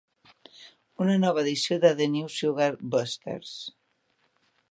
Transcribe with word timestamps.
Una 1.03 1.17
nova 1.23 1.43
edició 1.43 1.77
de 1.83 1.91
The 2.01 2.07
New 2.15 2.31
Sugar 2.37 2.71
Busters! 2.95 3.55